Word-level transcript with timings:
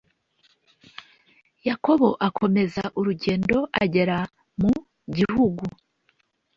Yakobo 1.67 2.09
akomeza 2.27 2.83
urugendo 2.99 3.57
agera 3.83 4.17
mu 4.61 4.73
gihugu 5.15 5.63